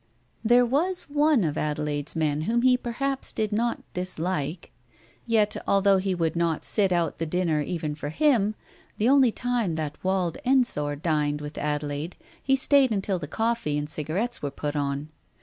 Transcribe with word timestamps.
There 0.43 0.65
was 0.65 1.03
one 1.03 1.43
of 1.43 1.59
Adelaide's 1.59 2.15
men 2.15 2.41
whom 2.49 2.63
he 2.63 2.75
perhaps 2.75 3.31
did 3.31 3.51
not 3.51 3.83
dislike. 3.93 4.71
Yet, 5.27 5.55
although 5.67 5.97
he 5.99 6.15
would 6.15 6.35
not 6.35 6.65
sit 6.65 6.91
out 6.91 7.19
the 7.19 7.27
dinner 7.27 7.61
even 7.61 7.93
for 7.93 8.09
him, 8.09 8.55
the 8.97 9.07
only 9.09 9.31
time 9.31 9.75
that 9.75 10.03
Wald 10.03 10.39
Ensor 10.43 10.95
dined 10.95 11.39
with 11.39 11.55
Adelaide 11.55 12.15
he 12.41 12.55
stayed 12.55 12.91
until 12.91 13.19
the 13.19 13.27
coffee 13.27 13.77
and 13.77 13.87
Digitized 13.87 13.93
by 13.95 14.01
Google 14.01 14.01
238 14.01 14.01
TALES 14.01 14.01
OF 14.01 14.01
THE 14.01 14.01
UNEASY 14.01 14.01
cigarettes 14.01 14.41
were 14.41 14.51
put 14.51 14.75
on. 14.75 15.09